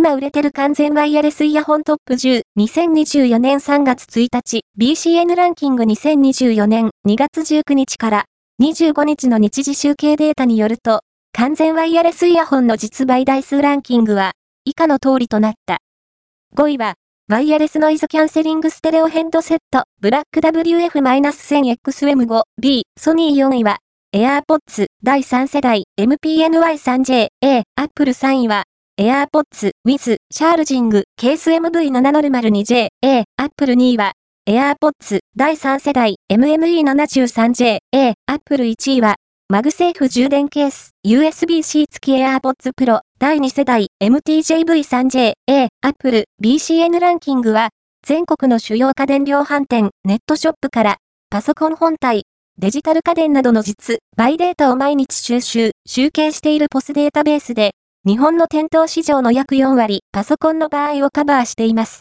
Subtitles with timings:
[0.00, 8.24] 今売れてる完全ワイヤレスイヤホントップ10、2024年3月1日、BCN ランキング2024年2月19日から
[8.62, 11.02] 25日の日時集計データによると、
[11.34, 14.32] 完全ワイヤレスイヤホンの実売台数ランキングは、
[14.64, 15.80] 以下の通りとなった。
[16.56, 16.94] 5位は、
[17.28, 23.80] ワイヤレスノイズキャンセリングステレオヘッドセット、ブラック WF-1000XM5B、ソニー4位は、
[24.16, 28.64] AirPods 第3世代 MPNY3J、A、Apple 3位は、
[29.00, 34.12] AirPods with Charging Case MV7N2J、A、Apple 2位は、
[34.46, 39.14] AirPods 第3世代 MME73J、A、Apple 1位は、
[39.48, 47.70] MagSafe 充電ケース USB-C 付き AirPods Pro 第2世代 MTJV3J、A、Apple BCN ランキングは、
[48.06, 50.96] 全国の主要家電量販店、ネットショップから、
[51.30, 52.24] パソコン本体、
[52.58, 57.70] デジタル家電などの実売データを毎日収集、集計している POS データベースで、
[58.06, 61.98] 日本の店頭市場の約4割、パソコンの場合をカバーしています。